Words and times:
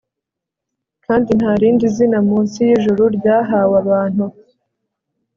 kandi 1.05 1.29
nta 1.39 1.51
rindi 1.61 1.85
zina 1.95 2.17
munsi 2.29 2.57
yijuru 2.67 3.03
ryahawabantu 3.17 4.25